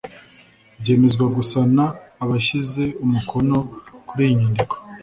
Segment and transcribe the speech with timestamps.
[0.81, 1.77] byemezwa gusa n
[2.23, 3.57] abashyize umukono
[4.07, 4.75] kuri iyi nyandiko